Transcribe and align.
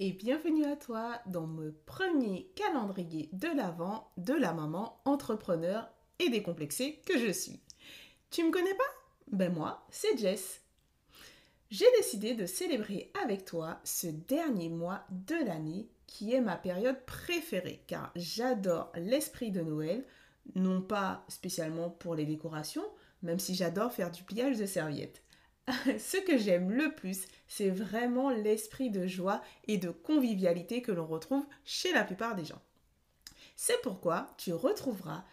et 0.00 0.12
bienvenue 0.12 0.64
à 0.64 0.76
toi 0.76 1.20
dans 1.26 1.46
le 1.46 1.72
premier 1.86 2.52
calendrier 2.54 3.28
de 3.32 3.48
l'Avent 3.48 4.12
de 4.16 4.32
la 4.32 4.52
maman 4.52 5.00
entrepreneur 5.04 5.88
et 6.20 6.28
décomplexée 6.28 7.00
que 7.04 7.18
je 7.18 7.32
suis. 7.32 7.60
Tu 8.30 8.44
me 8.44 8.52
connais 8.52 8.74
pas? 8.74 8.84
Ben 9.32 9.52
moi, 9.52 9.84
c'est 9.90 10.16
Jess. 10.18 10.62
J'ai 11.70 11.86
décidé 11.96 12.34
de 12.34 12.46
célébrer 12.46 13.10
avec 13.24 13.44
toi 13.44 13.80
ce 13.82 14.06
dernier 14.06 14.68
mois 14.68 15.04
de 15.10 15.34
l'année 15.44 15.88
qui 16.06 16.32
est 16.32 16.40
ma 16.40 16.56
période 16.56 17.04
préférée 17.04 17.82
car 17.88 18.12
j'adore 18.14 18.92
l'esprit 18.94 19.50
de 19.50 19.62
Noël, 19.62 20.06
non 20.54 20.80
pas 20.80 21.24
spécialement 21.28 21.90
pour 21.90 22.14
les 22.14 22.24
décorations, 22.24 22.86
même 23.22 23.40
si 23.40 23.56
j'adore 23.56 23.92
faire 23.92 24.12
du 24.12 24.22
pliage 24.22 24.58
de 24.58 24.66
serviettes. 24.66 25.22
Ce 25.98 26.16
que 26.16 26.38
j'aime 26.38 26.70
le 26.70 26.94
plus, 26.94 27.26
c'est 27.46 27.70
vraiment 27.70 28.30
l'esprit 28.30 28.90
de 28.90 29.06
joie 29.06 29.42
et 29.66 29.78
de 29.78 29.90
convivialité 29.90 30.82
que 30.82 30.92
l'on 30.92 31.06
retrouve 31.06 31.44
chez 31.64 31.92
la 31.92 32.04
plupart 32.04 32.34
des 32.34 32.44
gens. 32.44 32.62
C'est 33.56 33.80
pourquoi 33.82 34.34
tu 34.38 34.52
retrouveras 34.52 35.24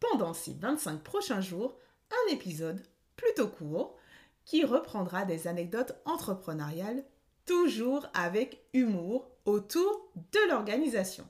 pendant 0.00 0.34
ces 0.34 0.54
25 0.54 1.02
prochains 1.02 1.40
jours 1.40 1.76
un 2.10 2.32
épisode 2.32 2.82
plutôt 3.16 3.48
court 3.48 3.96
qui 4.44 4.64
reprendra 4.64 5.24
des 5.24 5.46
anecdotes 5.46 5.92
entrepreneuriales, 6.04 7.04
toujours 7.44 8.06
avec 8.14 8.64
humour, 8.72 9.30
autour 9.44 10.10
de 10.14 10.48
l'organisation. 10.48 11.26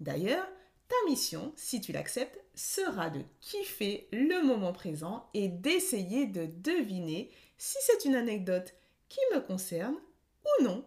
D'ailleurs, 0.00 0.46
ta 0.88 0.96
mission, 1.08 1.52
si 1.56 1.80
tu 1.80 1.92
l'acceptes, 1.92 2.38
sera 2.54 3.10
de 3.10 3.20
kiffer 3.40 4.08
le 4.12 4.42
moment 4.42 4.72
présent 4.72 5.28
et 5.34 5.48
d'essayer 5.48 6.26
de 6.26 6.46
deviner 6.46 7.30
si 7.58 7.78
c'est 7.80 8.04
une 8.04 8.14
anecdote 8.14 8.74
qui 9.08 9.20
me 9.34 9.40
concerne 9.40 9.96
ou 10.44 10.64
non. 10.64 10.84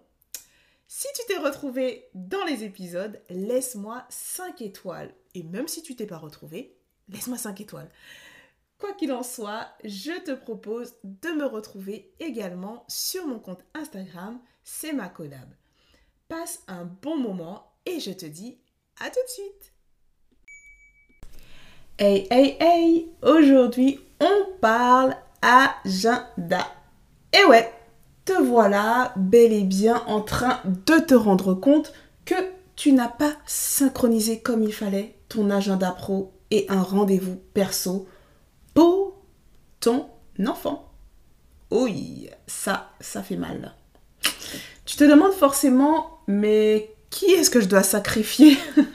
Si 0.87 1.07
tu 1.15 1.21
t'es 1.27 1.37
retrouvé 1.37 2.09
dans 2.13 2.43
les 2.45 2.63
épisodes, 2.63 3.21
laisse-moi 3.29 4.05
5 4.09 4.61
étoiles. 4.61 5.13
Et 5.35 5.43
même 5.43 5.67
si 5.67 5.83
tu 5.83 5.95
t'es 5.95 6.07
pas 6.07 6.17
retrouvé, 6.17 6.75
laisse-moi 7.09 7.37
5 7.37 7.61
étoiles. 7.61 7.91
Quoi 8.79 8.93
qu'il 8.93 9.11
en 9.11 9.23
soit, 9.23 9.67
je 9.83 10.19
te 10.23 10.31
propose 10.31 10.95
de 11.03 11.29
me 11.29 11.45
retrouver 11.45 12.13
également 12.19 12.85
sur 12.87 13.27
mon 13.27 13.39
compte 13.39 13.63
Instagram, 13.73 14.39
c'est 14.63 14.93
ma 14.93 15.09
collab. 15.09 15.53
Passe 16.27 16.63
un 16.67 16.85
bon 16.85 17.17
moment 17.17 17.73
et 17.85 17.99
je 17.99 18.11
te 18.11 18.25
dis 18.25 18.57
à 18.99 19.09
tout 19.09 19.19
de 19.21 19.29
suite. 19.29 19.73
Hey, 21.97 22.27
hey, 22.31 22.55
hey 22.59 23.11
Aujourd'hui, 23.21 23.99
on 24.21 24.45
parle 24.61 25.15
agenda. 25.41 26.67
Et 27.33 27.43
ouais, 27.45 27.71
te 28.25 28.33
voilà 28.33 29.13
bel 29.15 29.53
et 29.53 29.63
bien 29.63 30.03
en 30.07 30.21
train 30.21 30.59
de 30.65 30.99
te 30.99 31.13
rendre 31.13 31.53
compte 31.53 31.93
que 32.25 32.35
tu 32.75 32.93
n'as 32.93 33.07
pas 33.07 33.33
synchronisé 33.45 34.39
comme 34.39 34.63
il 34.63 34.73
fallait 34.73 35.15
ton 35.27 35.49
agenda 35.49 35.91
pro 35.91 36.31
et 36.51 36.65
un 36.69 36.81
rendez-vous 36.81 37.37
perso 37.53 38.07
pour 38.73 39.15
ton 39.79 40.07
enfant. 40.47 40.91
Oui, 41.71 42.29
ça, 42.47 42.91
ça 42.99 43.21
fait 43.21 43.35
mal. 43.35 43.75
Tu 44.85 44.95
te 44.95 45.03
demandes 45.03 45.33
forcément, 45.33 46.21
mais 46.27 46.95
qui 47.09 47.25
est-ce 47.25 47.49
que 47.49 47.61
je 47.61 47.67
dois 47.67 47.83
sacrifier? 47.83 48.57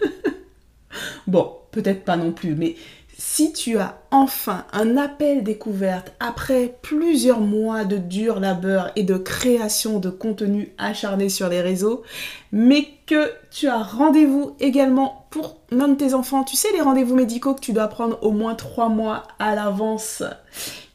Bon, 1.27 1.57
peut-être 1.71 2.05
pas 2.05 2.17
non 2.17 2.33
plus, 2.33 2.55
mais 2.55 2.77
si 3.17 3.53
tu 3.53 3.79
as 3.79 3.99
enfin 4.11 4.65
un 4.73 4.97
appel 4.97 5.45
découverte 5.45 6.13
après 6.21 6.77
plusieurs 6.83 7.41
mois 7.41 7.85
de 7.85 7.97
dur 7.97 8.41
labeur 8.41 8.91
et 8.97 9.03
de 9.05 9.17
création 9.17 9.99
de 10.01 10.11
contenu 10.11 10.73
acharné 10.79 11.29
sur 11.29 11.49
les 11.49 11.61
réseaux, 11.61 12.03
mais 12.53 12.89
que 13.07 13.33
tu 13.51 13.69
as 13.69 13.83
rendez-vous 13.83 14.57
également 14.61 15.27
pour 15.31 15.59
l'un 15.71 15.89
de 15.89 15.95
tes 15.95 16.15
enfants, 16.15 16.45
tu 16.45 16.57
sais 16.57 16.73
les 16.73 16.81
rendez-vous 16.81 17.15
médicaux 17.15 17.55
que 17.55 17.61
tu 17.61 17.73
dois 17.73 17.89
prendre 17.89 18.19
au 18.23 18.31
moins 18.31 18.55
trois 18.55 18.89
mois 18.89 19.25
à 19.39 19.55
l'avance, 19.55 20.23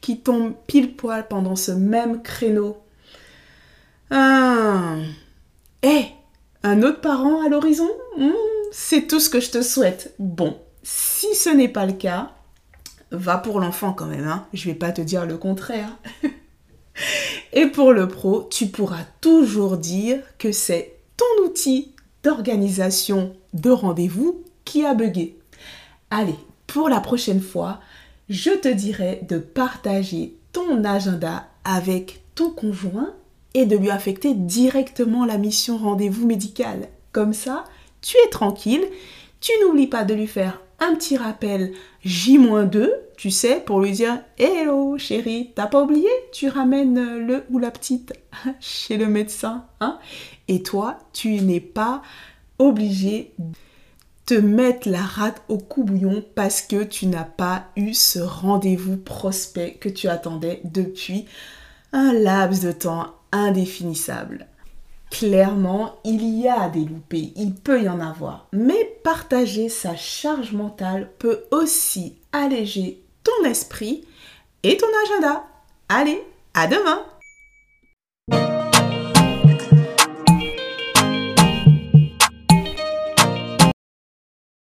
qui 0.00 0.20
tombent 0.20 0.54
pile 0.66 0.96
poil 0.96 1.26
pendant 1.28 1.56
ce 1.56 1.72
même 1.72 2.22
créneau. 2.22 2.76
Ah. 4.10 4.96
Eh, 5.82 6.04
un 6.62 6.82
autre 6.82 7.00
parent 7.00 7.44
à 7.44 7.48
l'horizon? 7.48 7.88
Hmm, 8.18 8.30
C'est 8.72 9.06
tout 9.06 9.20
ce 9.20 9.30
que 9.30 9.40
je 9.40 9.50
te 9.50 9.62
souhaite. 9.62 10.14
Bon, 10.18 10.56
si 10.82 11.34
ce 11.34 11.50
n'est 11.50 11.68
pas 11.68 11.86
le 11.86 11.92
cas, 11.92 12.32
va 13.10 13.38
pour 13.38 13.60
l'enfant 13.60 13.92
quand 13.92 14.06
même, 14.06 14.26
hein. 14.26 14.46
je 14.52 14.66
vais 14.66 14.74
pas 14.74 14.92
te 14.92 15.00
dire 15.00 15.26
le 15.26 15.36
contraire. 15.36 15.96
Et 17.52 17.66
pour 17.66 17.92
le 17.92 18.08
pro, 18.08 18.48
tu 18.50 18.66
pourras 18.66 19.04
toujours 19.20 19.76
dire 19.76 20.20
que 20.38 20.52
c'est 20.52 20.96
ton 21.16 21.44
outil 21.44 21.92
d'organisation 22.22 23.34
de 23.52 23.70
rendez-vous 23.70 24.44
qui 24.64 24.84
a 24.84 24.94
bugué. 24.94 25.36
Allez, 26.10 26.36
pour 26.66 26.88
la 26.88 27.00
prochaine 27.00 27.40
fois, 27.40 27.80
je 28.28 28.50
te 28.50 28.68
dirai 28.68 29.20
de 29.28 29.38
partager 29.38 30.34
ton 30.52 30.84
agenda 30.84 31.48
avec 31.64 32.22
ton 32.34 32.50
conjoint 32.50 33.12
et 33.54 33.66
de 33.66 33.76
lui 33.76 33.90
affecter 33.90 34.34
directement 34.34 35.24
la 35.24 35.38
mission 35.38 35.76
rendez-vous 35.78 36.26
médical. 36.26 36.88
Comme 37.12 37.32
ça, 37.32 37.64
tu 38.02 38.16
es 38.24 38.30
tranquille, 38.30 38.84
tu 39.40 39.52
n'oublies 39.62 39.88
pas 39.88 40.04
de 40.04 40.14
lui 40.14 40.28
faire 40.28 40.60
petit 40.94 41.16
rappel 41.16 41.72
J-2, 42.04 42.90
tu 43.16 43.30
sais, 43.30 43.60
pour 43.60 43.80
lui 43.80 43.92
dire 43.92 44.20
Hello 44.38 44.96
chérie, 44.98 45.52
t'as 45.54 45.66
pas 45.66 45.82
oublié 45.82 46.08
Tu 46.32 46.48
ramènes 46.48 47.26
le 47.26 47.44
ou 47.50 47.58
la 47.58 47.70
petite 47.70 48.12
chez 48.60 48.96
le 48.96 49.06
médecin. 49.06 49.66
Hein? 49.80 49.98
Et 50.48 50.62
toi, 50.62 50.98
tu 51.12 51.40
n'es 51.40 51.60
pas 51.60 52.02
obligé 52.58 53.32
de 53.38 53.54
te 54.26 54.34
mettre 54.34 54.88
la 54.88 55.02
rate 55.02 55.42
au 55.48 55.58
cou 55.58 55.82
bouillon 55.82 56.24
parce 56.34 56.62
que 56.62 56.84
tu 56.84 57.06
n'as 57.06 57.24
pas 57.24 57.64
eu 57.74 57.94
ce 57.94 58.20
rendez-vous 58.20 58.96
prospect 58.96 59.74
que 59.80 59.88
tu 59.88 60.08
attendais 60.08 60.60
depuis 60.64 61.26
un 61.92 62.12
laps 62.12 62.62
de 62.62 62.70
temps 62.70 63.06
indéfinissable. 63.32 64.46
Clairement, 65.10 65.96
il 66.04 66.22
y 66.38 66.46
a 66.48 66.68
des 66.68 66.84
loupés, 66.84 67.32
il 67.34 67.54
peut 67.54 67.82
y 67.82 67.88
en 67.88 67.98
avoir. 67.98 68.46
Mais 68.52 68.89
partager 69.02 69.68
sa 69.68 69.96
charge 69.96 70.52
mentale 70.52 71.10
peut 71.18 71.44
aussi 71.50 72.16
alléger 72.32 73.02
ton 73.24 73.44
esprit 73.48 74.04
et 74.62 74.76
ton 74.76 74.86
agenda. 75.04 75.44
Allez, 75.88 76.22
à 76.54 76.66
demain 76.66 77.04